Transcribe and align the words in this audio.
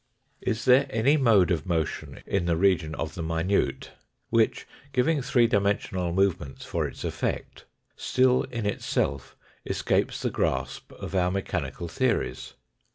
Is 0.41 0.65
there 0.65 0.87
any 0.89 1.15
mode 1.15 1.51
of 1.51 1.67
motion 1.67 2.23
in 2.25 2.45
the 2.47 2.57
region 2.57 2.95
of 2.95 3.13
the 3.13 3.21
minute 3.21 3.91
which, 4.31 4.65
giving 4.93 5.21
three 5.21 5.45
dimensional 5.45 6.11
movements 6.11 6.65
for 6.65 6.87
its 6.87 7.03
effect, 7.03 7.65
still 7.95 8.41
in 8.45 8.65
itself 8.65 9.37
escapes 9.63 10.19
the 10.19 10.31
grasp 10.31 10.91
of 10.93 11.13
our 11.13 11.29
mechanical 11.29 11.87
theories? 11.87 12.55